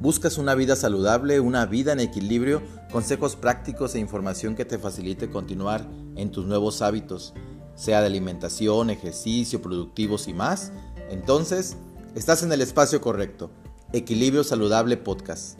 [0.00, 5.28] ¿Buscas una vida saludable, una vida en equilibrio, consejos prácticos e información que te facilite
[5.28, 7.34] continuar en tus nuevos hábitos,
[7.74, 10.72] sea de alimentación, ejercicio, productivos y más?
[11.10, 11.76] Entonces,
[12.14, 13.50] estás en el espacio correcto.
[13.92, 15.58] Equilibrio Saludable Podcast.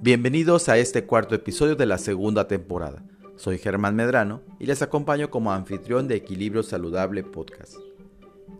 [0.00, 3.04] Bienvenidos a este cuarto episodio de la segunda temporada.
[3.36, 7.76] Soy Germán Medrano y les acompaño como anfitrión de Equilibrio Saludable Podcast.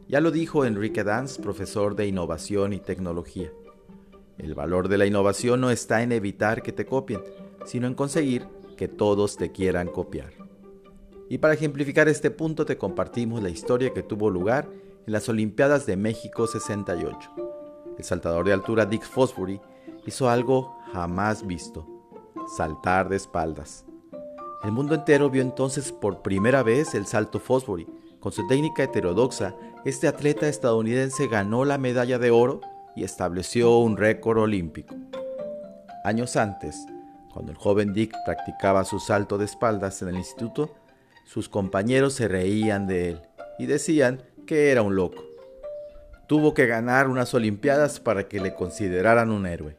[0.09, 3.52] Ya lo dijo Enrique Danz, profesor de innovación y tecnología.
[4.37, 7.23] El valor de la innovación no está en evitar que te copien,
[7.65, 10.32] sino en conseguir que todos te quieran copiar.
[11.30, 14.68] Y para ejemplificar este punto te compartimos la historia que tuvo lugar
[15.06, 17.30] en las Olimpiadas de México 68.
[17.96, 19.60] El saltador de altura Dick Fosbury
[20.04, 21.87] hizo algo jamás visto,
[22.56, 23.87] saltar de espaldas.
[24.64, 27.87] El mundo entero vio entonces por primera vez el salto Fosbury.
[28.18, 32.62] Con su técnica heterodoxa, este atleta estadounidense ganó la medalla de oro
[32.96, 34.95] y estableció un récord olímpico.
[36.02, 36.79] Años antes,
[37.30, 40.74] cuando el joven Dick practicaba su salto de espaldas en el instituto,
[41.26, 43.23] sus compañeros se reían de él
[43.59, 45.23] y decían que era un loco.
[46.26, 49.76] Tuvo que ganar unas Olimpiadas para que le consideraran un héroe.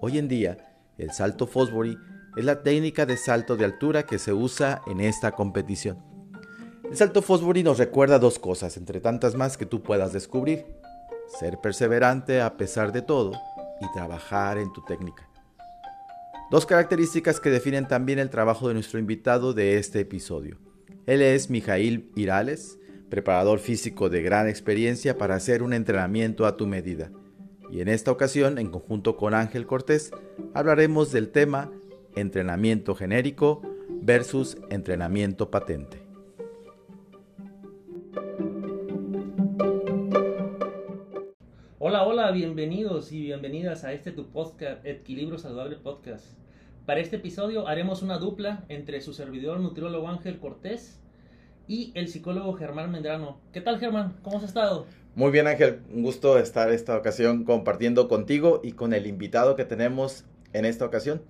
[0.00, 0.58] Hoy en día,
[0.98, 1.96] el salto Fosbury
[2.36, 5.98] es la técnica de salto de altura que se usa en esta competición.
[6.90, 10.64] El salto Fosbury nos recuerda dos cosas, entre tantas más que tú puedas descubrir.
[11.38, 13.32] Ser perseverante a pesar de todo
[13.80, 15.28] y trabajar en tu técnica.
[16.50, 20.58] Dos características que definen también el trabajo de nuestro invitado de este episodio.
[21.06, 22.78] Él es Mijail Irales,
[23.08, 27.12] preparador físico de gran experiencia para hacer un entrenamiento a tu medida.
[27.70, 30.10] Y en esta ocasión, en conjunto con Ángel Cortés,
[30.54, 31.70] hablaremos del tema
[32.16, 33.62] entrenamiento genérico
[34.02, 35.98] versus entrenamiento patente.
[41.78, 46.38] Hola, hola, bienvenidos y bienvenidas a este tu podcast, Equilibrio Saludable Podcast.
[46.86, 51.00] Para este episodio haremos una dupla entre su servidor nutriólogo Ángel Cortés
[51.66, 53.40] y el psicólogo Germán Mendrano.
[53.52, 54.16] ¿Qué tal Germán?
[54.22, 54.86] ¿Cómo has estado?
[55.14, 59.64] Muy bien Ángel, un gusto estar esta ocasión compartiendo contigo y con el invitado que
[59.64, 61.22] tenemos en esta ocasión.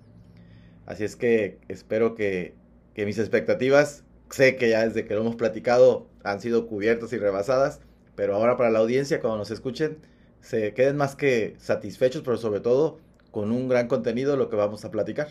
[0.91, 2.53] Así es que espero que,
[2.97, 7.79] mis expectativas, sé que ya desde que lo hemos platicado, han sido cubiertas y rebasadas,
[8.17, 9.99] pero ahora para la audiencia, cuando nos escuchen,
[10.41, 12.99] se queden más que satisfechos, pero sobre todo
[13.31, 15.29] con un gran contenido lo que vamos a platicar.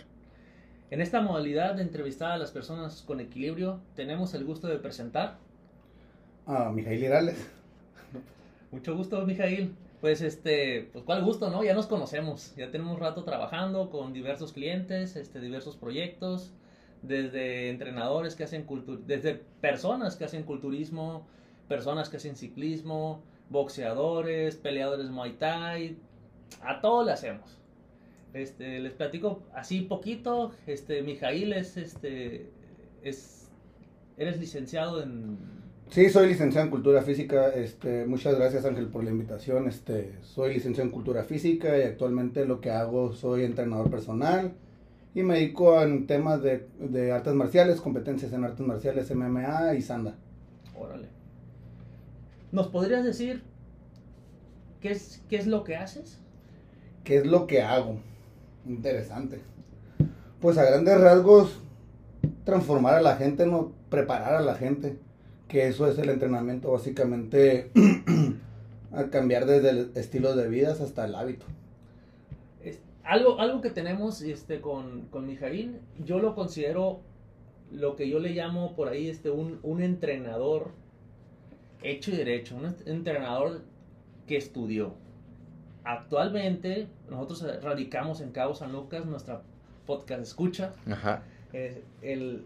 [0.91, 5.37] En esta modalidad de entrevistar a las personas con equilibrio, tenemos el gusto de presentar
[6.47, 7.37] a Mijail Irales.
[8.70, 9.75] Mucho gusto, Mijail.
[10.00, 11.62] Pues este, pues cuál gusto, ¿no?
[11.62, 16.55] Ya nos conocemos, ya tenemos rato trabajando con diversos clientes, este, diversos proyectos,
[17.03, 21.27] desde entrenadores que hacen cultur desde personas que hacen culturismo,
[21.69, 25.99] personas que hacen ciclismo, boxeadores, peleadores Muay Thai,
[26.62, 27.59] a todos le hacemos.
[28.32, 32.50] Este, les platico así poquito, este, Mijail es, este,
[33.03, 33.50] es,
[34.17, 35.59] eres licenciado en
[35.91, 37.49] Sí, soy licenciado en Cultura Física.
[37.49, 39.67] Este, muchas gracias Ángel por la invitación.
[39.67, 44.53] Este, soy licenciado en Cultura Física y actualmente lo que hago soy entrenador personal
[45.17, 49.83] y me dedico en temas de, de artes marciales, competencias en artes marciales, MMA y
[49.83, 50.15] Sanda.
[50.79, 51.09] Órale.
[52.53, 53.43] ¿Nos podrías decir
[54.81, 56.19] qué es, qué es lo que haces?
[57.03, 57.99] ¿Qué es lo que hago?
[58.65, 59.41] Interesante.
[60.41, 61.59] Pues a grandes rasgos,
[62.45, 64.97] transformar a la gente, no preparar a la gente
[65.50, 67.71] que eso es el entrenamiento básicamente
[68.93, 71.44] a cambiar desde el estilo de vida hasta el hábito.
[73.05, 77.00] algo, algo que tenemos este, con, con Mijail, yo lo considero
[77.72, 80.71] lo que yo le llamo por ahí este, un, un entrenador
[81.82, 83.62] hecho y derecho, un entrenador
[84.27, 84.94] que estudió.
[85.82, 89.43] Actualmente nosotros radicamos en Cabo San Lucas, nuestra
[89.87, 90.75] podcast escucha.
[90.88, 91.25] Ajá.
[91.52, 92.44] Eh, el,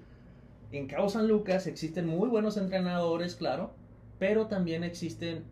[0.76, 3.74] en Cabo San Lucas existen muy buenos entrenadores, claro,
[4.18, 5.44] pero también existen,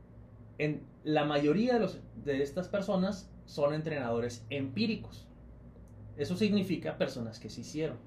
[0.59, 1.89] en la mayoría de,
[2.25, 5.29] de estas personas son entrenadores empíricos.
[6.17, 7.99] Eso significa personas que se hicieron.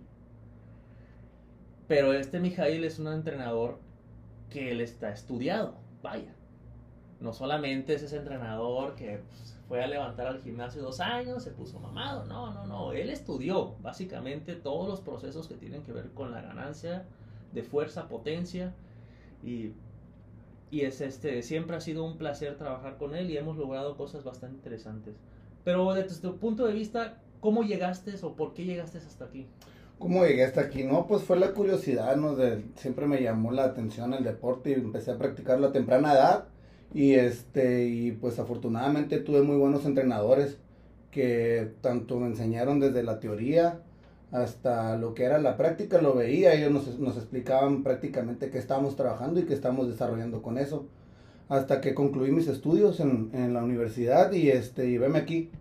[1.87, 3.79] Pero este Mijail es un entrenador
[4.49, 6.33] que él está estudiado, vaya.
[7.19, 11.51] No solamente es ese entrenador que pues, fue a levantar al gimnasio dos años, se
[11.51, 12.25] puso mamado.
[12.25, 12.93] No, no, no.
[12.93, 17.05] Él estudió básicamente todos los procesos que tienen que ver con la ganancia
[17.51, 18.73] de fuerza, potencia.
[19.43, 19.71] Y,
[20.69, 24.23] y es este, siempre ha sido un placer trabajar con él y hemos logrado cosas
[24.23, 25.15] bastante interesantes.
[25.63, 29.47] Pero desde tu punto de vista, ¿cómo llegaste o por qué llegaste hasta aquí?
[29.97, 30.83] ¿Cómo llegué hasta aquí?
[30.83, 32.35] No, pues fue la curiosidad, ¿no?
[32.35, 36.45] De, siempre me llamó la atención el deporte y empecé a practicarlo a temprana edad.
[36.95, 40.59] Y este, y pues afortunadamente tuve muy buenos entrenadores
[41.11, 43.81] que tanto me enseñaron desde la teoría
[44.31, 48.97] hasta lo que era la práctica, lo veía, ellos nos, nos explicaban prácticamente qué estábamos
[48.97, 50.87] trabajando y qué estamos desarrollando con eso.
[51.49, 55.51] Hasta que concluí mis estudios en, en la universidad y este, y veme aquí,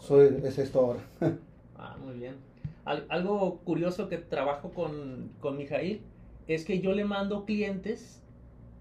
[0.00, 1.00] soy, es esto ahora.
[1.74, 2.36] Ah, muy bien.
[2.84, 6.06] Al- algo curioso que trabajo con, con Mijail
[6.46, 8.19] es que yo le mando clientes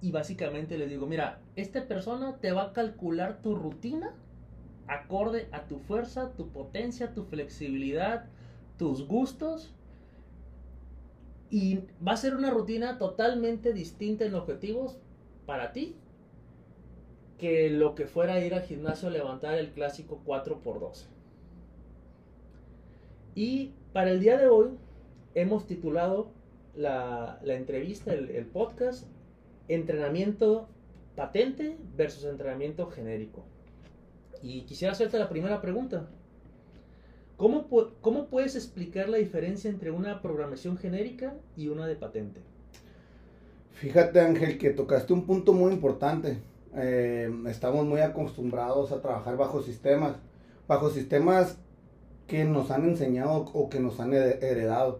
[0.01, 4.13] y básicamente les digo, mira, esta persona te va a calcular tu rutina
[4.89, 8.25] acorde a tu fuerza, tu potencia, tu flexibilidad,
[8.77, 9.73] tus gustos.
[11.51, 14.99] Y va a ser una rutina totalmente distinta en objetivos
[15.45, 15.95] para ti
[17.37, 21.05] que lo que fuera ir al gimnasio a levantar el clásico 4x12.
[23.35, 24.71] Y para el día de hoy
[25.33, 26.31] hemos titulado
[26.75, 29.07] la, la entrevista, el, el podcast,
[29.69, 30.67] Entrenamiento
[31.15, 33.45] patente versus entrenamiento genérico.
[34.41, 36.07] Y quisiera hacerte la primera pregunta.
[37.37, 37.67] ¿Cómo,
[38.01, 42.41] ¿Cómo puedes explicar la diferencia entre una programación genérica y una de patente?
[43.71, 46.39] Fíjate Ángel que tocaste un punto muy importante.
[46.75, 50.17] Eh, estamos muy acostumbrados a trabajar bajo sistemas,
[50.67, 51.57] bajo sistemas
[52.27, 54.99] que nos han enseñado o que nos han he- heredado.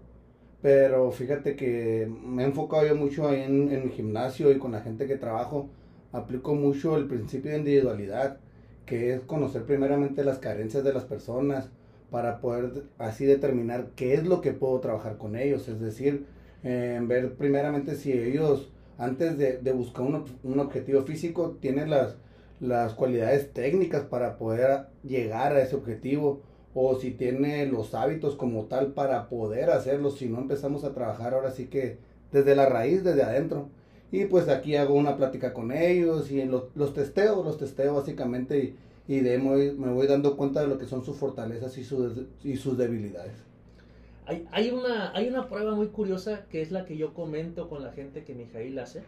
[0.61, 4.71] Pero fíjate que me he enfocado yo mucho ahí en, en mi gimnasio y con
[4.73, 5.69] la gente que trabajo.
[6.11, 8.39] Aplico mucho el principio de individualidad,
[8.85, 11.69] que es conocer primeramente las carencias de las personas
[12.11, 15.67] para poder así determinar qué es lo que puedo trabajar con ellos.
[15.67, 16.25] Es decir,
[16.63, 22.17] ver primeramente si ellos, antes de, de buscar un, un objetivo físico, tienen las,
[22.59, 26.41] las cualidades técnicas para poder llegar a ese objetivo
[26.73, 31.33] o si tiene los hábitos como tal para poder hacerlo, si no empezamos a trabajar
[31.33, 31.97] ahora sí que
[32.31, 33.69] desde la raíz, desde adentro.
[34.11, 38.59] Y pues aquí hago una plática con ellos y los, los testeo, los testeo básicamente
[38.59, 38.75] y,
[39.07, 41.77] y de ahí me voy, me voy dando cuenta de lo que son sus fortalezas
[41.77, 42.13] y, sus
[42.43, 43.33] y sus debilidades.
[44.25, 47.81] Hay, hay, una, hay una prueba muy curiosa que es la que yo comento con
[47.83, 49.01] la gente que Mijail hace,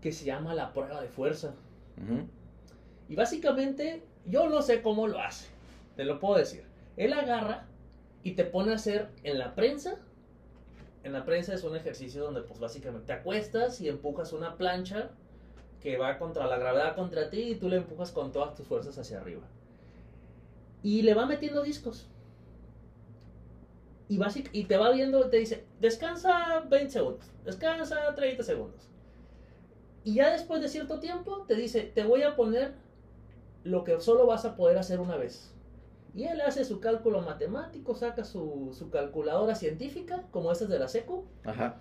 [0.00, 1.54] que se llama la prueba de fuerza.
[3.08, 5.48] Y básicamente, yo no sé cómo lo hace,
[5.96, 6.69] te lo puedo decir.
[7.00, 7.64] Él agarra
[8.22, 9.96] y te pone a hacer en la prensa.
[11.02, 15.08] En la prensa es un ejercicio donde pues básicamente te acuestas y empujas una plancha
[15.80, 18.98] que va contra la gravedad contra ti y tú le empujas con todas tus fuerzas
[18.98, 19.40] hacia arriba.
[20.82, 22.06] Y le va metiendo discos.
[24.10, 24.20] Y,
[24.52, 28.90] y te va viendo, te dice, descansa 20 segundos, descansa 30 segundos.
[30.04, 32.74] Y ya después de cierto tiempo te dice, te voy a poner
[33.64, 35.54] lo que solo vas a poder hacer una vez.
[36.14, 40.88] Y él hace su cálculo matemático, saca su, su calculadora científica, como esas de la
[40.88, 41.76] SECU, Ajá.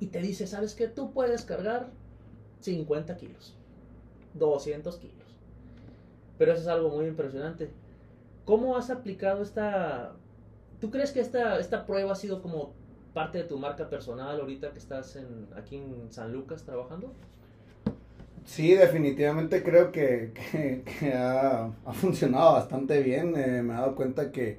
[0.00, 0.88] y te dice, ¿sabes qué?
[0.88, 1.90] Tú puedes cargar
[2.60, 3.54] 50 kilos,
[4.34, 5.16] 200 kilos.
[6.38, 7.70] Pero eso es algo muy impresionante.
[8.44, 10.12] ¿Cómo has aplicado esta...
[10.80, 12.72] ¿Tú crees que esta, esta prueba ha sido como
[13.14, 17.12] parte de tu marca personal ahorita que estás en, aquí en San Lucas trabajando?
[18.44, 20.32] Sí, definitivamente creo que,
[21.00, 23.34] que, ha, ha funcionado bastante bien.
[23.36, 24.58] Eh, me he dado cuenta que,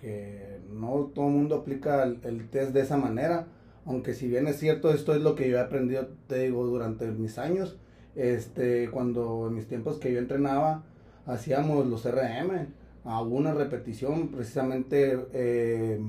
[0.00, 3.48] que no todo el mundo aplica el, el test de esa manera.
[3.84, 7.06] Aunque si bien es cierto, esto es lo que yo he aprendido, te digo, durante
[7.08, 7.76] mis años.
[8.14, 10.84] Este, cuando en mis tiempos que yo entrenaba,
[11.26, 12.68] hacíamos los RM
[13.04, 16.00] a una repetición, precisamente eh,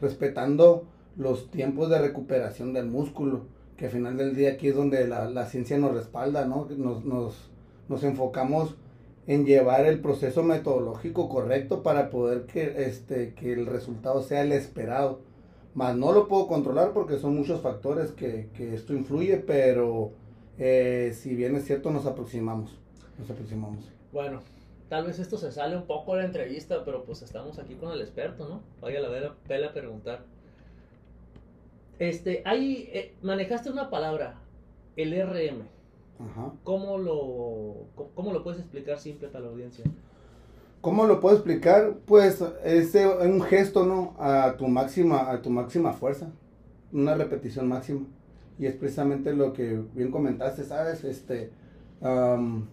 [0.00, 0.86] respetando
[1.16, 5.28] los tiempos de recuperación del músculo que al final del día aquí es donde la,
[5.28, 6.66] la ciencia nos respalda, ¿no?
[6.76, 7.50] Nos, nos,
[7.88, 8.76] nos, enfocamos
[9.26, 14.52] en llevar el proceso metodológico correcto para poder que, este, que el resultado sea el
[14.52, 15.20] esperado.
[15.74, 20.12] Más no lo puedo controlar porque son muchos factores que, que esto influye, pero
[20.58, 22.78] eh, si bien es cierto nos aproximamos,
[23.18, 23.84] nos aproximamos.
[24.12, 24.40] Bueno,
[24.88, 27.92] tal vez esto se sale un poco de la entrevista, pero pues estamos aquí con
[27.92, 28.62] el experto, ¿no?
[28.80, 29.34] Vaya la vela,
[29.66, 30.24] a preguntar.
[32.02, 34.34] Este, ahí eh, manejaste una palabra,
[34.96, 35.62] el RM.
[36.18, 36.52] Ajá.
[36.64, 39.84] ¿Cómo lo, cómo lo puedes explicar simple para la audiencia?
[40.80, 41.98] ¿Cómo lo puedo explicar?
[42.04, 44.16] Pues es un gesto, ¿no?
[44.18, 46.32] A tu máxima, a tu máxima fuerza,
[46.92, 48.00] una repetición máxima.
[48.58, 51.04] Y es precisamente lo que bien comentaste, ¿sabes?
[51.04, 51.52] Este,
[52.00, 52.66] um,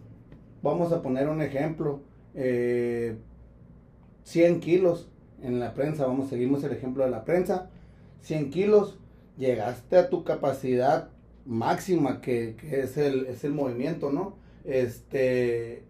[0.64, 2.00] vamos a poner un ejemplo.
[2.34, 3.16] Eh,
[4.24, 5.08] 100 kilos
[5.44, 7.70] en la prensa, vamos, seguimos el ejemplo de la prensa.
[8.22, 8.98] 100 kilos,
[9.39, 11.10] llegaste a tu capacidad
[11.46, 14.36] máxima que, es, el, es el movimiento, ¿no?
[14.65, 15.84] Este,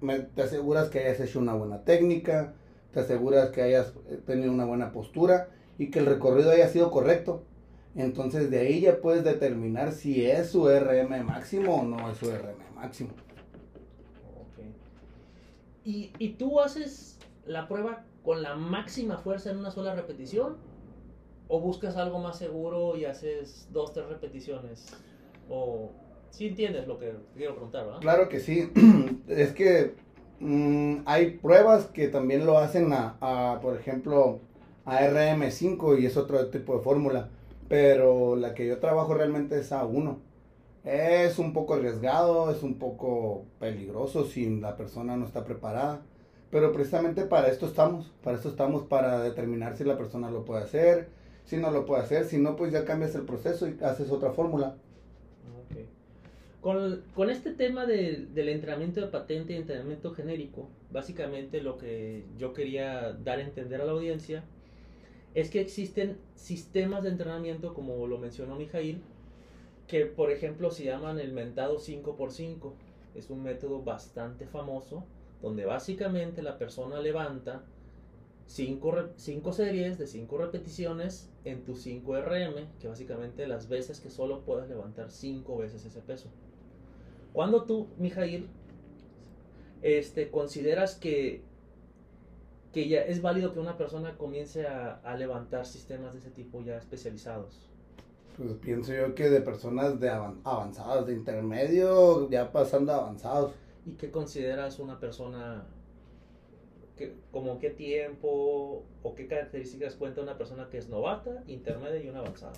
[0.00, 2.54] me, te aseguras que hayas hecho una buena técnica,
[2.92, 3.92] te aseguras que hayas
[4.26, 7.44] tenido una buena postura y que el recorrido haya sido correcto.
[7.94, 12.26] Entonces de ahí ya puedes determinar si es su RM máximo o no es su
[12.26, 13.10] RM máximo.
[15.84, 20.56] ¿Y, ¿Y tú haces la prueba con la máxima fuerza en una sola repetición?
[21.48, 24.86] ¿O buscas algo más seguro y haces dos, tres repeticiones?
[25.48, 25.90] ¿O
[26.30, 28.00] si entiendes lo que quiero preguntar, verdad?
[28.00, 28.70] Claro que sí.
[29.28, 29.94] es que
[30.40, 34.40] mm, hay pruebas que también lo hacen a, a, por ejemplo,
[34.84, 37.30] a RM5 y es otro tipo de fórmula.
[37.68, 40.16] Pero la que yo trabajo realmente es A1.
[40.84, 46.02] Es un poco arriesgado, es un poco peligroso si la persona no está preparada.
[46.50, 50.64] Pero precisamente para esto estamos, para esto estamos para determinar si la persona lo puede
[50.64, 51.08] hacer,
[51.48, 54.32] si no lo puede hacer, si no, pues ya cambias el proceso y haces otra
[54.32, 54.76] fórmula.
[55.64, 55.88] Okay.
[56.60, 62.26] Con, con, este tema de, del entrenamiento de patente y entrenamiento genérico, básicamente lo que
[62.36, 64.44] yo quería dar a entender a la audiencia
[65.32, 69.00] es que existen sistemas de entrenamiento, como lo mencionó Mijail,
[69.86, 72.74] que por ejemplo se llaman el mentado 5x5.
[73.14, 75.06] Es un método bastante famoso,
[75.40, 77.62] donde básicamente la persona levanta
[78.48, 84.10] 5 cinco, series de 5 repeticiones en tu 5 RM, que básicamente las veces que
[84.10, 86.30] solo puedes levantar 5 veces ese peso.
[87.34, 88.48] Cuando tú, Mijail,
[89.82, 91.46] este, consideras que
[92.72, 96.62] que ya es válido que una persona comience a, a, levantar sistemas de ese tipo
[96.62, 97.68] ya especializados?
[98.36, 103.52] Pues pienso yo que de personas de avanzadas, de intermedio, ya pasando a avanzados.
[103.86, 105.66] ¿Y qué consideras una persona,
[107.30, 112.20] como qué tiempo o qué características cuenta una persona que es novata, intermedia y una
[112.20, 112.54] avanzada?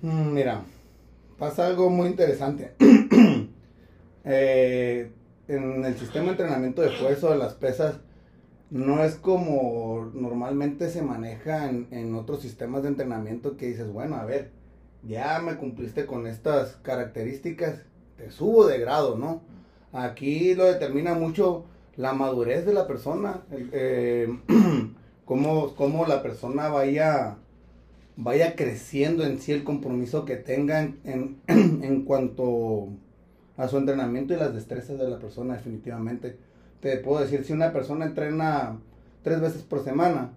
[0.00, 0.62] Mm, mira,
[1.38, 2.72] pasa algo muy interesante.
[4.24, 5.10] eh,
[5.48, 8.00] en el sistema de entrenamiento de fuerza de las pesas,
[8.70, 14.16] no es como normalmente se maneja en, en, otros sistemas de entrenamiento que dices, bueno,
[14.16, 14.50] a ver,
[15.02, 17.82] ya me cumpliste con estas características,
[18.16, 19.42] te subo de grado, ¿no?
[19.92, 24.28] Aquí lo determina mucho la madurez de la persona, eh,
[25.24, 27.36] cómo, cómo, la persona vaya,
[28.16, 32.88] vaya creciendo en sí el compromiso que tenga en, en, cuanto
[33.56, 36.36] a su entrenamiento y las destrezas de la persona definitivamente
[36.82, 38.76] te puedo decir, si una persona entrena
[39.22, 40.32] tres veces por semana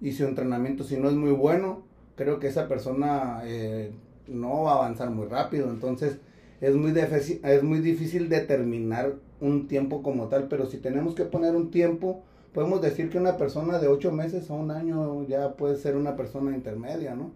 [0.00, 1.82] y su entrenamiento si no es muy bueno,
[2.16, 3.90] creo que esa persona eh,
[4.28, 5.68] no va a avanzar muy rápido.
[5.70, 6.18] Entonces
[6.60, 11.54] es muy, es muy difícil determinar un tiempo como tal, pero si tenemos que poner
[11.56, 12.22] un tiempo,
[12.52, 16.16] podemos decir que una persona de ocho meses a un año ya puede ser una
[16.16, 17.32] persona intermedia, ¿no?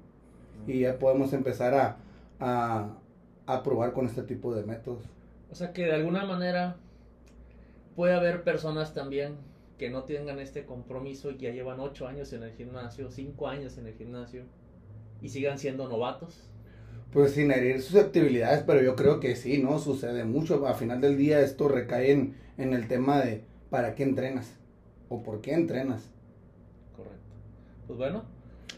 [0.66, 1.96] Y ya podemos empezar a,
[2.40, 2.90] a,
[3.46, 5.04] a probar con este tipo de métodos.
[5.50, 6.76] O sea que de alguna manera
[7.96, 9.36] puede haber personas también
[9.78, 13.48] que no tengan este compromiso y que ya llevan ocho años en el gimnasio, cinco
[13.48, 14.44] años en el gimnasio
[15.22, 16.47] y sigan siendo novatos.
[17.12, 19.78] Pues sin herir susceptibilidades, pero yo creo que sí, ¿no?
[19.78, 20.66] Sucede mucho.
[20.66, 24.52] A final del día esto recae en, en el tema de para qué entrenas
[25.08, 26.10] o por qué entrenas.
[26.96, 27.18] Correcto.
[27.86, 28.24] Pues bueno.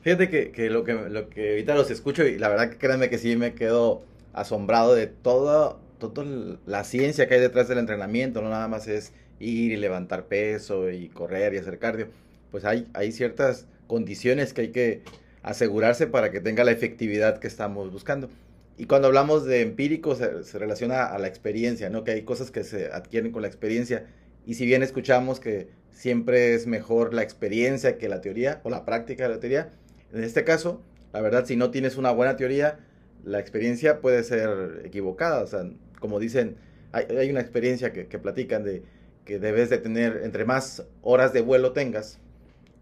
[0.03, 3.11] Fíjate que, que, lo que lo que ahorita los escucho y la verdad que créanme
[3.11, 6.25] que sí me quedo asombrado de todo toda
[6.67, 10.91] la ciencia que hay detrás del entrenamiento, no nada más es ir y levantar peso
[10.91, 12.09] y correr y hacer cardio,
[12.51, 15.03] pues hay, hay ciertas condiciones que hay que
[15.43, 18.29] asegurarse para que tenga la efectividad que estamos buscando.
[18.77, 22.05] Y cuando hablamos de empírico se, se, relaciona a la experiencia, ¿no?
[22.05, 24.07] Que hay cosas que se adquieren con la experiencia.
[24.47, 28.85] Y si bien escuchamos que siempre es mejor la experiencia que la teoría o la
[28.87, 29.71] práctica de la teoría,
[30.13, 30.83] en este caso,
[31.13, 32.79] la verdad, si no tienes una buena teoría,
[33.25, 35.43] la experiencia puede ser equivocada.
[35.43, 35.69] O sea,
[35.99, 36.57] como dicen,
[36.93, 38.83] hay, hay una experiencia que, que, platican de
[39.25, 42.19] que debes de tener, entre más horas de vuelo tengas,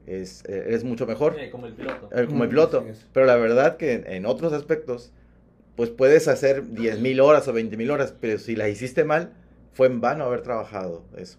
[0.08, 1.36] es, eres mucho mejor.
[1.38, 2.08] Sí, como el piloto.
[2.12, 2.84] Eh, como el piloto.
[2.92, 5.12] Sí, Pero la verdad que en, en, otros aspectos,
[5.76, 9.32] pues puedes hacer 10 mil horas o 20 mil horas, pero si las hiciste mal,
[9.72, 11.38] fue en vano haber trabajado eso.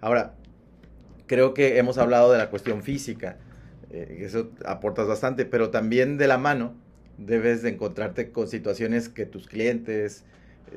[0.00, 0.34] Ahora,
[1.26, 3.38] creo que hemos hablado de la cuestión física,
[3.90, 6.74] eh, eso aportas bastante, pero también de la mano
[7.18, 10.24] debes de encontrarte con situaciones que tus clientes,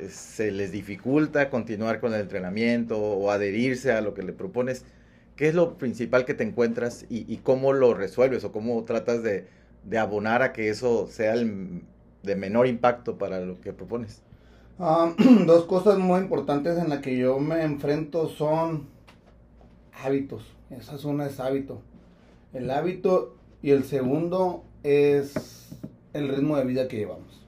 [0.10, 4.86] se les dificulta continuar con el entrenamiento o adherirse a lo que le propones,
[5.38, 9.24] ¿qué es lo principal que te encuentras y, y cómo lo resuelves o cómo tratas
[9.24, 9.48] de,
[9.84, 11.84] de, abonar a que eso sea el,
[12.24, 14.22] de menor impacto para lo que propones?
[14.80, 15.14] Uh,
[15.46, 18.88] dos cosas muy importantes en las que yo me enfrento son
[20.04, 20.44] hábitos.
[20.72, 21.82] Esa es una es hábito.
[22.54, 25.70] El hábito y el segundo es
[26.14, 27.46] el ritmo de vida que llevamos.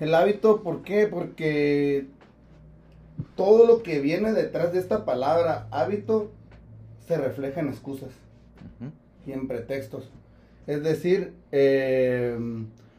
[0.00, 1.06] El hábito, ¿por qué?
[1.06, 2.06] Porque
[3.36, 6.30] todo lo que viene detrás de esta palabra hábito
[7.08, 8.10] se refleja en excusas
[9.26, 10.10] y en pretextos.
[10.66, 12.38] Es decir, eh,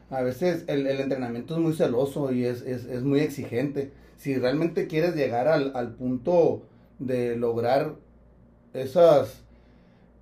[0.09, 3.91] a veces el, entrenamiento es muy celoso y es, es, muy exigente.
[4.17, 6.63] Si realmente quieres llegar al, al punto
[6.97, 7.95] de lograr
[8.73, 9.43] esas,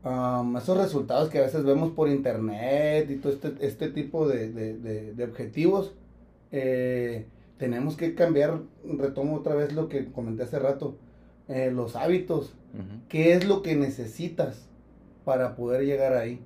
[0.03, 5.13] esos resultados que a veces vemos por internet y todo este, este tipo de, de,
[5.13, 5.94] de, objetivos,
[6.51, 7.25] eh,
[7.58, 10.98] tenemos que cambiar, retomo otra vez lo que comenté hace rato,
[11.48, 12.54] eh, los hábitos.
[13.10, 14.68] ¿Qué es lo que necesitas
[15.25, 16.42] para poder llegar ahí?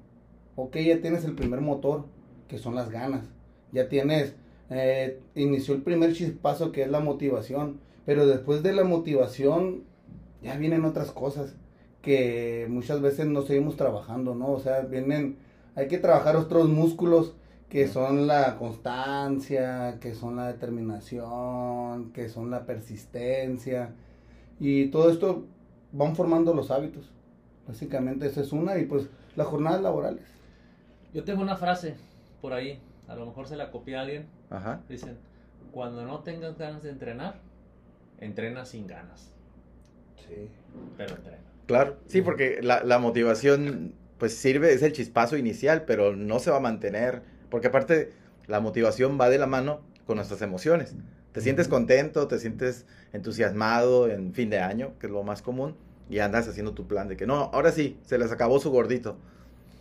[0.55, 2.05] Ok, ya tienes el primer motor,
[2.47, 3.25] que son las ganas.
[3.73, 4.35] Ya tienes,
[4.69, 7.79] eh, inició el primer chispazo que es la motivación.
[8.05, 9.83] Pero después de la motivación,
[10.41, 11.55] ya vienen otras cosas
[12.01, 14.51] que muchas veces no seguimos trabajando, ¿no?
[14.51, 15.37] O sea, vienen,
[15.75, 17.33] hay que trabajar otros músculos
[17.69, 23.93] que son la constancia, que son la determinación, que son la persistencia.
[24.61, 25.47] Y todo esto
[25.91, 27.09] van formando los hábitos.
[27.67, 30.23] Básicamente esa es una y pues las jornadas laborales.
[31.15, 31.95] Yo tengo una frase
[32.41, 34.27] por ahí, a lo mejor se la copia a alguien.
[34.51, 34.81] Ajá.
[34.87, 35.17] Dicen,
[35.71, 37.39] cuando no tengas ganas de entrenar,
[38.19, 39.33] entrena sin ganas.
[40.27, 40.47] Sí.
[40.95, 41.41] Pero entrena.
[41.65, 46.51] Claro, sí, porque la, la motivación pues sirve, es el chispazo inicial, pero no se
[46.51, 48.13] va a mantener, porque aparte
[48.45, 50.95] la motivación va de la mano con nuestras emociones.
[51.31, 55.75] Te sientes contento, te sientes entusiasmado en fin de año, que es lo más común,
[56.09, 59.17] y andas haciendo tu plan de que no, ahora sí, se les acabó su gordito.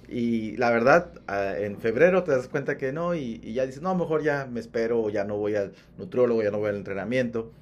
[0.09, 3.95] Y la verdad, ah, en febrero te das cuenta que no, y, ya dices, no,
[3.95, 7.52] mejor ya me espero, ya no voy al nutriólogo, ya no voy al entrenamiento.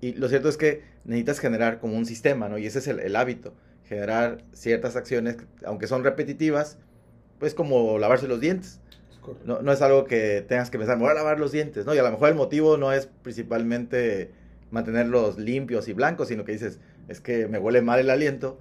[0.00, 2.58] Y lo cierto es que necesitas generar como un sistema, ¿no?
[2.58, 3.54] Y ese es el, hábito,
[3.86, 6.78] generar ciertas acciones, aunque son repetitivas,
[7.38, 8.80] pues como lavarse los dientes.
[9.44, 11.94] No, no, es algo que tengas que pensar, me voy a lavar los dientes, ¿no?
[11.94, 14.30] Y a lo mejor el motivo no es principalmente
[14.70, 18.58] mantenerlos limpios y blancos, sino que dices, es que me huele mal el aliento,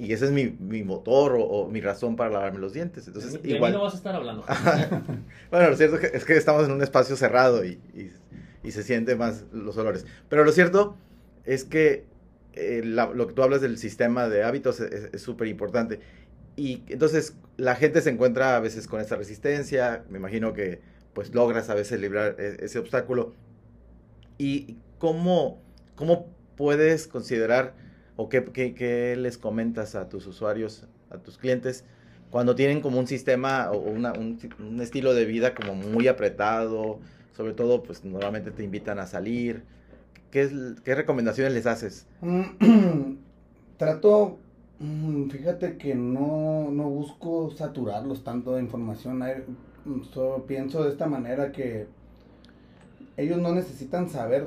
[0.00, 3.06] y ese es mi, mi motor o, mi razón para lavarme los dientes.
[3.06, 3.74] Entonces, igual...
[3.74, 4.46] no vas a estar hablando.
[5.50, 7.78] bueno, lo cierto es que, estamos en un espacio cerrado y,
[8.64, 10.06] y, se sienten más los olores.
[10.30, 10.96] Pero lo cierto
[11.44, 12.06] es que
[12.54, 16.00] eh, lo que tú hablas del sistema de hábitos es súper importante.
[16.60, 20.80] Y entonces la gente se encuentra a veces con esta resistencia, me imagino que
[21.14, 23.34] pues logras a veces librar e, ese obstáculo.
[24.36, 25.62] ¿Y cómo,
[25.94, 27.74] cómo puedes considerar
[28.22, 31.86] ¿O qué, les comentas a tus usuarios, a tus clientes,
[32.28, 37.00] cuando tienen como un sistema o un, estilo de vida como muy apretado?
[37.34, 39.62] Sobre todo, pues normalmente te invitan a salir.
[40.30, 40.50] ¿Qué,
[40.84, 42.06] qué recomendaciones les haces?
[43.78, 44.49] Trato, mm,
[45.30, 49.22] fíjate que no, no busco saturarlos tanto de información.
[50.12, 51.86] Solo pienso de esta manera que
[53.16, 54.46] ellos no necesitan saber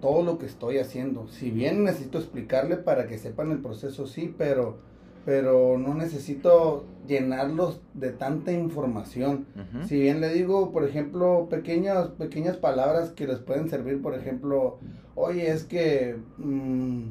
[0.00, 1.28] todo lo que estoy haciendo.
[1.28, 4.78] Si bien necesito explicarle para que sepan el proceso, sí, pero,
[5.24, 9.46] pero no necesito llenarlos de tanta información.
[9.86, 14.78] Si bien le digo, por ejemplo, pequeñas, pequeñas palabras que les pueden servir, por ejemplo,
[15.14, 17.02] oye, es que mm,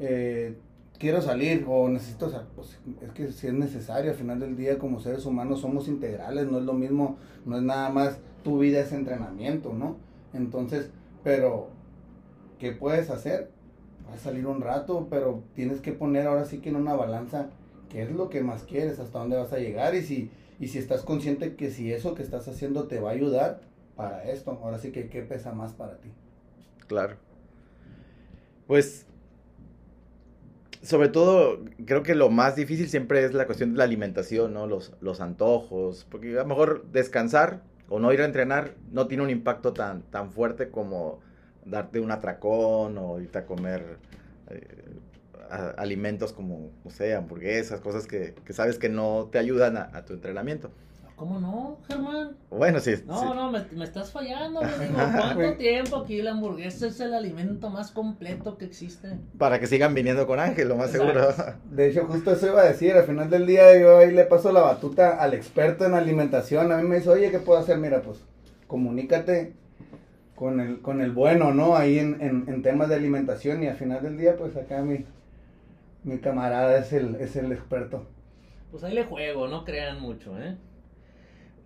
[0.00, 0.56] eh,
[1.02, 4.78] quiero salir o necesito, o pues, es que si es necesario, al final del día
[4.78, 8.78] como seres humanos somos integrales, no es lo mismo, no es nada más tu vida
[8.78, 9.96] es entrenamiento, ¿no?
[10.32, 10.90] Entonces,
[11.24, 11.70] pero
[12.60, 13.50] ¿qué puedes hacer?
[14.08, 17.50] Va a salir un rato, pero tienes que poner ahora sí que en una balanza
[17.88, 20.78] qué es lo que más quieres, hasta dónde vas a llegar y si, y si
[20.78, 23.60] estás consciente que si eso que estás haciendo te va a ayudar
[23.96, 26.12] para esto, ahora sí que qué pesa más para ti.
[26.86, 27.16] Claro.
[28.68, 29.06] Pues
[30.82, 34.66] sobre todo, creo que lo más difícil siempre es la cuestión de la alimentación, ¿no?
[34.66, 39.22] Los, los antojos, porque a lo mejor descansar o no ir a entrenar no tiene
[39.22, 41.20] un impacto tan, tan fuerte como
[41.64, 43.98] darte un atracón o irte a comer
[44.50, 44.66] eh,
[45.76, 50.70] alimentos como, no sé, hamburguesas, cosas que, sabes que no te ayudan a, tu entrenamiento.
[51.22, 52.36] ¿Cómo no, Germán?
[52.50, 52.94] Bueno, sí.
[53.06, 57.92] No, no, me, estás fallando, digo, ¿Cuánto tiempo aquí la hamburguesa es el alimento más
[57.92, 59.20] completo que existe?
[59.38, 61.28] Para que sigan viniendo con Ángel, lo más seguro.
[61.70, 62.94] De hecho, justo eso iba a decir.
[62.94, 66.72] Al final del día, yo ahí le paso la batuta al experto en alimentación.
[66.72, 67.78] A mí me dice, oye, ¿qué puedo hacer?
[67.78, 68.18] Mira, pues,
[68.66, 69.52] comunícate
[70.34, 71.76] con el, con el bueno, ¿no?
[71.76, 75.06] Ahí en, en, temas de alimentación y al final del día, pues acá mi,
[76.02, 78.08] mi camarada es el, es el experto.
[78.72, 80.56] Pues ahí le juego, no crean mucho, ¿eh?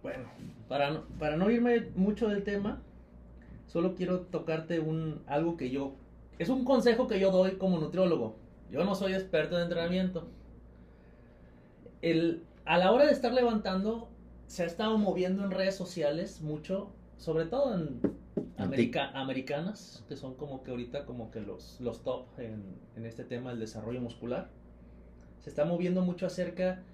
[0.06, 0.28] Bueno,
[0.68, 2.80] para no, para no irme mucho del tema,
[3.66, 5.96] solo quiero tocarte un, algo que yo,
[6.38, 8.36] es un consejo que yo doy como nutriólogo.
[8.70, 10.28] Yo no soy experto en entrenamiento.
[12.02, 14.08] El, a la hora de estar levantando,
[14.46, 18.00] se ha estado moviendo en redes sociales mucho, sobre todo en
[18.58, 22.62] americanas, que son como que ahorita como que los, los top en,
[22.94, 24.50] en este tema del desarrollo muscular.
[25.40, 26.84] se está moviendo mucho acerca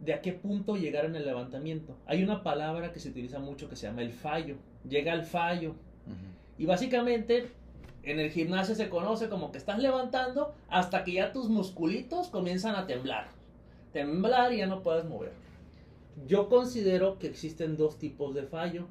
[0.00, 1.96] de a qué punto llegar en el levantamiento.
[2.06, 4.56] Hay una palabra que se utiliza mucho que se llama el fallo.
[4.88, 5.74] Llega al fallo.
[6.56, 7.48] Y básicamente
[8.02, 12.74] en el gimnasio se conoce como que estás levantando hasta que ya tus musculitos comienzan
[12.74, 13.28] a temblar.
[13.92, 15.32] Temblar y ya no puedes mover.
[16.26, 18.86] Yo considero que existen dos tipos de fallo,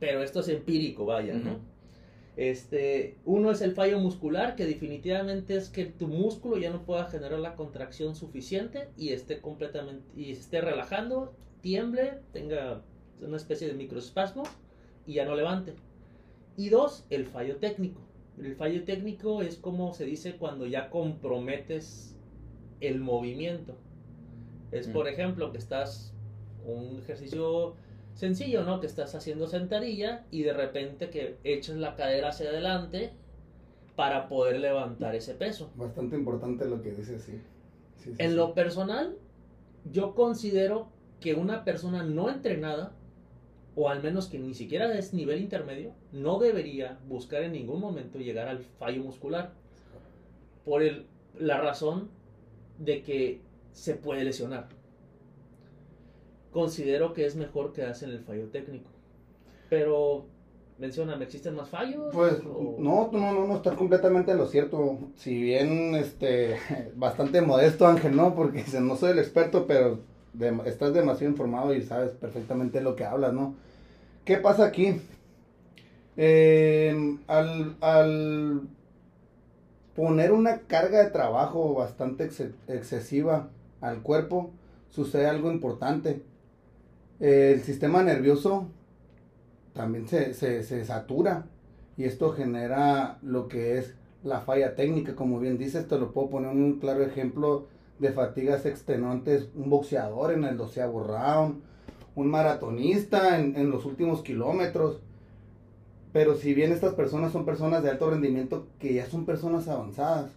[0.00, 1.71] pero esto es empírico, vaya, ¿no?
[2.36, 7.04] Este, uno es el fallo muscular, que definitivamente es que tu músculo ya no pueda
[7.06, 12.82] generar la contracción suficiente y esté completamente y esté relajando, tiemble, tenga
[13.20, 14.44] una especie de microespasmo
[15.06, 15.74] y ya no levante.
[16.56, 18.00] Y dos, el fallo técnico.
[18.38, 22.16] El fallo técnico es como se dice cuando ya comprometes
[22.80, 23.76] el movimiento.
[24.70, 26.14] Es por ejemplo que estás
[26.64, 27.74] un ejercicio
[28.14, 28.80] sencillo, ¿no?
[28.80, 33.12] Que estás haciendo sentadilla y de repente que echas la cadera hacia adelante
[33.96, 35.70] para poder levantar ese peso.
[35.76, 38.14] Bastante importante lo que dices, sí.
[38.18, 39.16] en lo personal,
[39.90, 40.88] yo considero
[41.20, 42.92] que una persona no entrenada,
[43.74, 48.18] o al menos que ni siquiera es nivel intermedio, no debería buscar en ningún momento
[48.18, 49.52] llegar al fallo muscular.
[50.64, 51.06] Por el,
[51.38, 52.10] la razón
[52.78, 53.40] de que
[53.72, 54.68] se puede lesionar
[56.52, 58.90] considero que es mejor que hacen el fallo técnico.
[59.68, 60.26] Pero,
[60.78, 62.12] mencioname, ¿existen más fallos?
[62.12, 64.98] Pues no, no, no, no, está completamente lo cierto.
[65.16, 66.56] Si bien, este,
[66.96, 68.34] bastante modesto Ángel, ¿no?
[68.34, 70.00] Porque no soy el experto, pero
[70.64, 73.54] estás demasiado informado y sabes perfectamente lo que hablas, ¿no?
[74.24, 75.00] ¿Qué pasa aquí?
[76.14, 78.60] al, al
[79.96, 82.28] poner una carga de trabajo bastante
[82.68, 83.48] excesiva
[83.80, 84.50] al cuerpo,
[84.90, 86.20] sucede algo importante
[87.22, 88.66] el sistema nervioso
[89.74, 91.46] también se, se, satura
[91.96, 96.30] y esto genera lo que es la falla técnica, como bien dices, te lo puedo
[96.30, 97.68] poner un claro ejemplo
[98.00, 101.62] de fatigas extenuantes, un boxeador en el doceavo round,
[102.16, 105.00] un maratonista en, los últimos kilómetros.
[106.12, 110.32] Pero si bien estas personas son personas de alto rendimiento, que ya son personas avanzadas.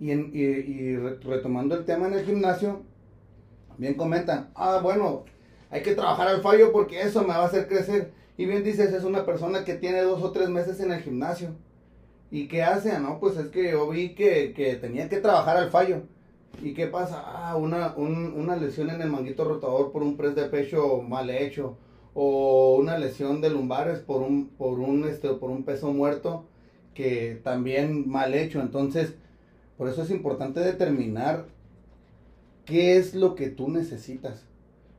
[0.00, 2.82] Y, en, y retomando el tema en el gimnasio,
[3.76, 5.24] bien comentan, ah, bueno,
[5.76, 8.10] hay que trabajar al fallo porque eso me va a hacer crecer.
[8.38, 11.50] Y bien dices, es una persona que tiene dos o tres meses en el gimnasio.
[12.30, 12.98] ¿Y qué hace?
[12.98, 16.02] No, pues es que yo vi que, tenía que trabajar al fallo.
[16.62, 17.22] ¿Y qué pasa?
[17.26, 21.76] Ah, una, una lesión en el manguito rotador por un press de pecho mal hecho.
[22.14, 26.46] O una lesión de lumbares por un, por un, este, por un peso muerto
[26.94, 28.62] que también mal hecho.
[28.62, 29.14] Entonces,
[29.76, 31.46] por eso es importante determinar
[32.64, 34.46] qué es lo que tú necesitas.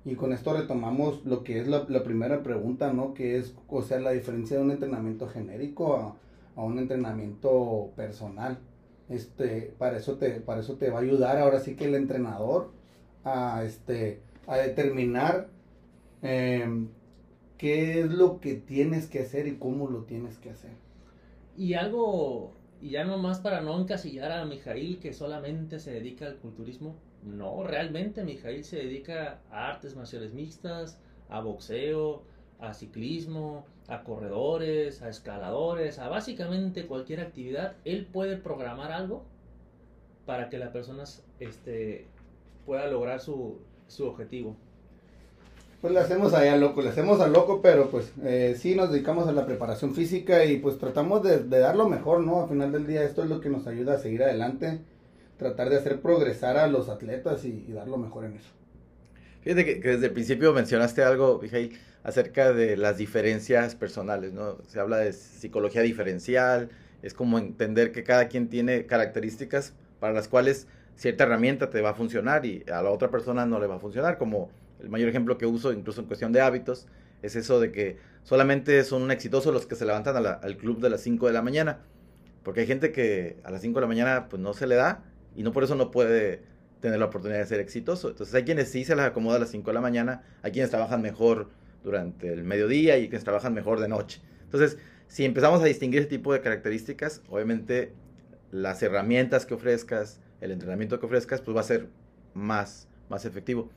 [0.07, 3.13] Y con esto retomamos lo que es la, primera pregunta, ¿no?
[3.13, 6.17] Que es, o sea, la diferencia de un entrenamiento genérico
[6.55, 8.57] a, un entrenamiento personal.
[9.09, 12.71] Este, para eso te, para eso te va a ayudar ahora sí que el entrenador
[13.25, 15.49] a este, a determinar
[16.21, 16.87] em,
[17.57, 20.71] qué es lo que tienes que hacer y cómo lo tienes que hacer.
[21.57, 26.37] Y algo, y ya nomás para no encasillar a Mijail que solamente se dedica al
[26.37, 26.95] culturismo,
[27.27, 30.97] no, realmente Mijail se dedica a artes marciales mixtas,
[31.29, 32.23] a boxeo,
[32.59, 37.75] a ciclismo, a corredores, a escaladores, a básicamente cualquier actividad.
[37.85, 39.23] Él puede programar algo
[40.25, 41.03] para que la persona
[41.39, 42.05] este,
[42.65, 43.59] pueda lograr su,
[43.99, 44.55] objetivo.
[45.81, 49.27] Pues le hacemos allá loco, le hacemos a loco, pero pues eh, sí nos dedicamos
[49.27, 52.41] a la preparación física y pues tratamos de, de dar lo mejor, ¿no?
[52.41, 54.81] Al final del día esto es lo que nos ayuda a seguir adelante
[55.37, 58.49] tratar de hacer progresar a los atletas y, dar lo mejor en eso.
[59.41, 64.57] Fíjate que, desde el principio mencionaste algo, Mijail, acerca de las diferencias personales, ¿no?
[64.67, 66.69] Se habla de psicología diferencial,
[67.01, 71.91] es como entender que cada quien tiene características para las cuales cierta herramienta te va
[71.91, 74.49] a funcionar y a la otra persona no le va a funcionar, como
[74.81, 76.87] el mayor ejemplo que uso, incluso en cuestión de hábitos,
[77.21, 81.01] es eso de que solamente son exitosos los que se levantan al club de las
[81.01, 81.79] 5 de la mañana,
[82.43, 85.03] porque hay gente que a las 5 de la mañana pues no se le da
[85.35, 86.43] y no por eso no puede
[86.79, 88.09] tener la oportunidad de ser exitoso.
[88.09, 90.69] Entonces hay quienes sí se las acomoda a las 5 de la mañana, hay quienes
[90.69, 91.49] trabajan mejor
[91.83, 94.21] durante el mediodía y quienes trabajan mejor de noche.
[94.43, 97.93] Entonces, si empezamos a distinguir ese tipo de características, obviamente
[98.51, 101.87] las herramientas que ofrezcas, el entrenamiento que ofrezcas, pues va a ser
[102.33, 103.69] más, más efectivo.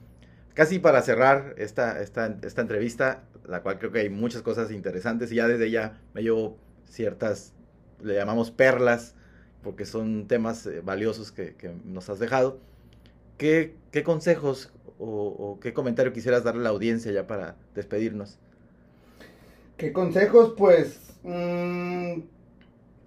[0.54, 5.32] Casi para cerrar esta, esta, esta entrevista, la cual creo que hay muchas cosas interesantes
[5.32, 7.54] y ya desde ya me llevo ciertas,
[8.02, 9.14] le llamamos perlas
[9.62, 12.58] porque son temas eh, valiosos que, nos has dejado.
[13.38, 18.38] ¿Qué, consejos o, qué comentario quisieras darle a la audiencia ya para despedirnos?
[19.76, 20.54] ¿Qué consejos?
[20.56, 22.20] Pues mm,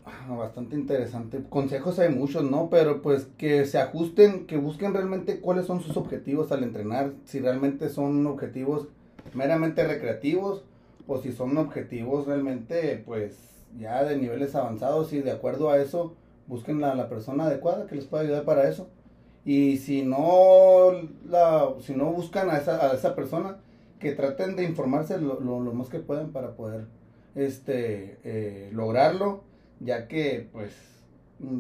[0.06, 1.42] Ah, bastante interesante.
[1.50, 2.70] Consejos hay muchos, ¿no?
[2.70, 7.39] Pero pues que se ajusten, que busquen realmente cuáles son sus objetivos al entrenar, si
[7.39, 8.89] realmente son objetivos
[9.34, 10.66] meramente recreativos
[11.08, 13.38] o si son objetivos realmente pues
[13.80, 16.16] ya de niveles avanzados y de acuerdo a eso
[16.47, 18.89] busquen a la persona adecuada que les pueda ayudar para eso.
[19.45, 20.91] Y si no,
[21.27, 23.58] la, si no buscan a esa, a esa persona,
[23.99, 26.86] que traten de informarse lo, lo, más que puedan para poder
[27.36, 29.43] este, eh, lograrlo,
[29.79, 30.73] ya que pues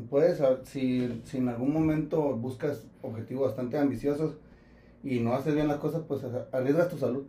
[0.09, 4.35] puedes, si, si en algún momento buscas objetivos bastante ambiciosos
[5.03, 7.25] y no haces bien las cosas, pues arriesgas tu salud.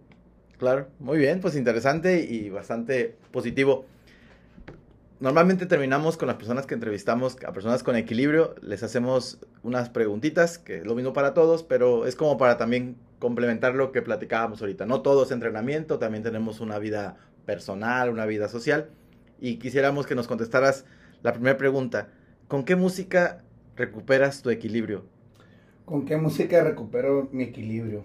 [0.58, 3.84] Claro, muy bien, pues interesante y bastante positivo.
[5.20, 10.58] Normalmente terminamos con las personas que entrevistamos, a personas con equilibrio, les hacemos unas preguntitas,
[10.58, 14.60] que es lo mismo para todos, pero es como para también complementar lo que platicábamos
[14.60, 14.86] ahorita.
[14.86, 18.90] No todo es entrenamiento, también tenemos una vida personal, una vida social.
[19.40, 20.84] Y quisiéramos que nos contestaras
[21.22, 22.08] la primera pregunta.
[22.48, 23.42] ¿Con qué música
[23.76, 25.06] recuperas tu equilibrio?
[25.84, 28.04] ¿Con qué música recupero mi equilibrio?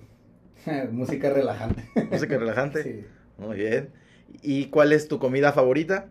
[0.92, 1.90] música relajante.
[2.12, 2.84] ¿Música relajante?
[2.84, 3.06] Sí.
[3.44, 3.90] Muy bien.
[4.42, 6.10] ¿Y cuál es tu comida favorita?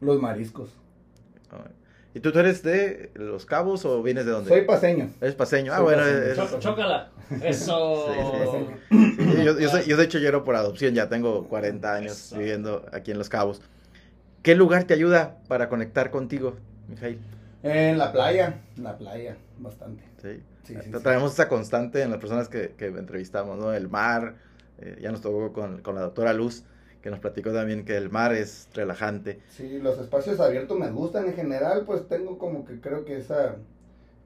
[0.00, 0.70] Los mariscos.
[2.14, 4.48] ¿Y tú, eres de Los Cabos o vienes de dónde?
[4.48, 5.10] Soy paseño.
[5.20, 5.72] ¿Eres paseño?
[5.74, 6.02] ah, bueno.
[6.58, 7.10] Chócala.
[7.42, 8.06] Eso.
[8.90, 13.18] yo, yo, soy, yo soy chollero por adopción, ya tengo 40 años viviendo aquí en
[13.18, 13.60] Los Cabos.
[14.42, 16.54] ¿Qué lugar te ayuda para conectar contigo,
[16.88, 17.20] Mijail?
[17.62, 20.04] En la playa, la playa, bastante.
[20.22, 20.74] Sí.
[21.02, 23.74] Traemos esa constante en las personas que, que entrevistamos, ¿no?
[23.74, 24.36] El mar,
[24.78, 26.64] eh, ya nos tocó con, con la doctora Luz
[27.06, 29.38] que nos platicó también que el mar es relajante.
[29.48, 33.58] Sí, los espacios abiertos me gustan en general, pues tengo como que creo que esa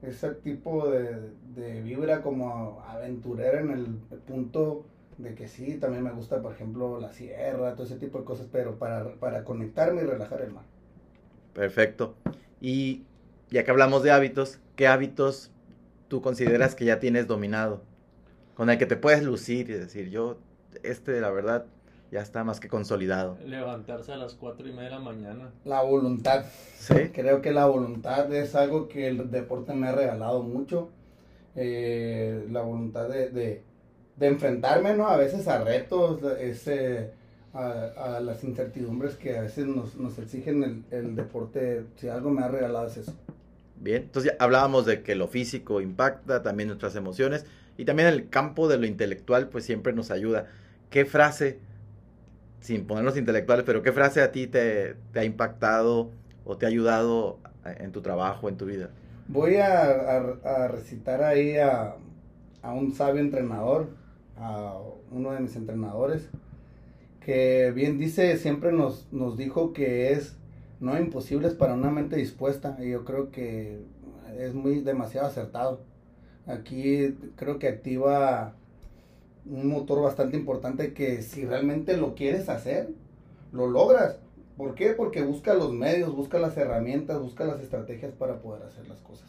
[0.01, 3.85] ese tipo de, de vibra como aventurera en el
[4.27, 4.83] punto
[5.19, 8.47] de que sí, también me gusta, por ejemplo, la sierra, todo ese tipo de cosas,
[8.51, 10.63] pero para, para conectarme y relajar el mar.
[11.53, 12.15] Perfecto.
[12.59, 13.03] Y
[13.51, 15.51] ya que hablamos de hábitos, ¿qué hábitos
[16.07, 17.83] tú consideras que ya tienes dominado?
[18.55, 20.39] Con el que te puedes lucir y decir, yo,
[20.81, 21.67] este, la verdad,
[22.11, 23.37] ya está más que consolidado.
[23.45, 25.51] Levantarse a las cuatro y media de la mañana.
[25.63, 26.43] La voluntad.
[26.75, 27.09] Sí.
[27.13, 30.89] Creo que la voluntad es algo que el deporte me ha regalado mucho.
[31.55, 35.07] Eh, la voluntad de, de, enfrentarme, ¿no?
[35.07, 37.11] A veces a retos, ese,
[37.53, 41.85] a, las incertidumbres que a veces nos, nos exigen el, el deporte.
[41.95, 43.13] Si algo me ha regalado es eso.
[43.77, 47.45] Bien, entonces ya hablábamos de que lo físico impacta también nuestras emociones
[47.77, 50.47] y también el campo de lo intelectual pues siempre nos ayuda.
[50.89, 51.59] ¿Qué frase
[52.61, 56.11] sin ponernos intelectuales, pero ¿qué frase a ti te, ha impactado
[56.45, 58.91] o te ha ayudado en tu trabajo, en tu vida?
[59.27, 61.95] Voy a, recitar ahí a,
[62.63, 63.89] un sabio entrenador,
[64.37, 64.77] a
[65.11, 66.29] uno de mis entrenadores,
[67.19, 70.37] que bien dice, siempre nos, nos dijo que es
[70.79, 73.79] no imposible para una mente dispuesta, y yo creo que
[74.37, 75.81] es muy demasiado acertado.
[76.45, 78.55] Aquí creo que activa
[79.45, 82.89] un motor bastante importante que si realmente lo quieres hacer,
[83.51, 84.17] lo logras.
[84.57, 84.91] ¿Por qué?
[84.91, 89.27] Porque busca los medios, busca las herramientas, busca las estrategias para poder hacer las cosas.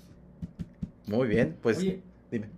[1.07, 2.49] Muy bien, pues dime.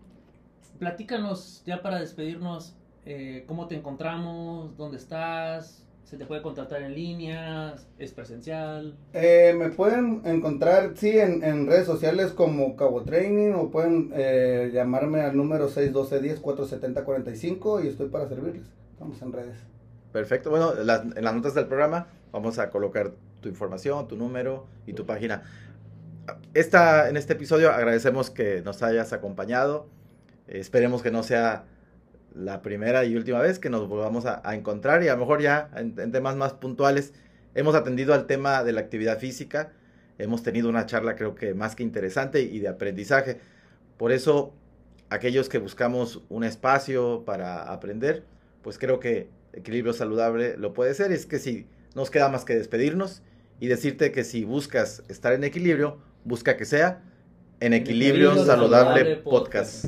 [0.79, 2.75] Platícanos ya para despedirnos,
[3.07, 7.77] eh, cómo te encontramos, dónde estás, ¿Se te puede contratar en línea?
[7.99, 8.95] ¿Es presencial?
[9.15, 15.23] Eh, me pueden encontrar, sí, en, redes sociales como Cabo Training o pueden eh, llamarme
[15.23, 18.67] al número 612-10-470-45 y estoy para servirles.
[18.93, 19.57] Estamos en redes.
[20.13, 20.51] Perfecto.
[20.51, 25.07] Bueno, en las notas del programa vamos a colocar tu información, tu número y tu
[25.07, 25.45] página.
[26.53, 29.87] Esta, en este episodio agradecemos que nos hayas acompañado.
[30.49, 31.65] esperemos que no sea
[32.35, 35.71] la primera y última vez que nos volvamos a, encontrar y a lo mejor ya
[35.77, 37.13] en, temas más puntuales
[37.55, 39.73] hemos atendido al tema de la actividad física,
[40.19, 43.39] hemos tenido una charla creo que más que interesante y de aprendizaje.
[43.97, 44.53] Por eso
[45.11, 48.25] aquellos que buscamos un espacio para aprender,
[48.63, 51.13] pues creo que equilibrio saludable lo puede ser.
[51.13, 53.23] Es que si nos queda más que despedirnos
[53.61, 57.03] y decirte que si buscas estar en equilibrio, busca que sea
[57.61, 59.87] en equilibrio, saludable, podcast.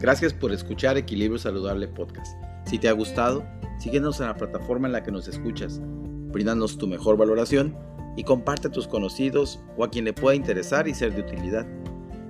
[0.00, 2.34] Gracias por escuchar Equilibrio Saludable Podcast.
[2.64, 3.44] Si te ha gustado,
[3.78, 5.78] síguenos en la plataforma en la que nos escuchas,
[6.32, 7.76] bríndanos tu mejor valoración
[8.16, 11.66] y comparte a tus conocidos o a quien le pueda interesar y ser de utilidad.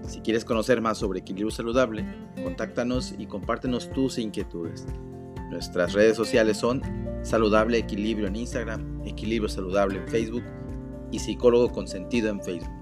[0.02, 2.04] Si quieres conocer más sobre equilibrio saludable,
[2.42, 4.84] contáctanos y compártenos tus inquietudes.
[5.50, 6.82] Nuestras redes sociales son
[7.22, 10.42] Saludable Equilibrio en Instagram, Equilibrio Saludable en Facebook
[11.12, 12.72] y Psicólogo Consentido en Facebook.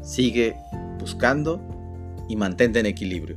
[0.02, 0.56] Sigue
[0.98, 1.61] buscando
[2.28, 3.37] y mantente en equilibrio.